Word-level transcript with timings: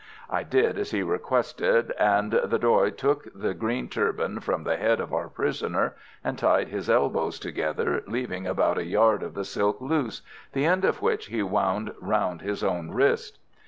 I 0.31 0.41
did 0.41 0.79
as 0.79 0.89
he 0.89 1.03
requested, 1.03 1.91
and 1.91 2.31
the 2.31 2.57
Doy 2.57 2.89
took 2.89 3.27
the 3.39 3.53
green 3.53 3.87
turban 3.87 4.39
from 4.39 4.63
the 4.63 4.75
head 4.75 4.99
of 4.99 5.13
our 5.13 5.29
prisoner, 5.29 5.95
and 6.23 6.39
tied 6.39 6.69
his 6.69 6.89
elbows 6.89 7.37
together, 7.37 8.01
leaving 8.07 8.47
about 8.47 8.79
a 8.79 8.85
yard 8.85 9.21
of 9.21 9.35
the 9.35 9.45
silk 9.45 9.79
loose, 9.79 10.23
the 10.53 10.65
end 10.65 10.85
of 10.85 11.03
which 11.03 11.27
he 11.27 11.43
wound 11.43 11.93
round 12.01 12.41
his 12.41 12.63
own 12.63 12.89
wrist. 12.89 13.37